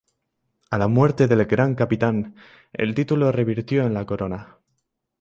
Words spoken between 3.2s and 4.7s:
revirtió en la Corona.